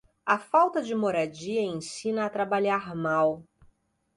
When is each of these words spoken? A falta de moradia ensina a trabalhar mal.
A 0.25 0.39
falta 0.39 0.81
de 0.81 0.95
moradia 0.95 1.61
ensina 1.61 2.25
a 2.25 2.29
trabalhar 2.31 2.95
mal. 2.95 3.45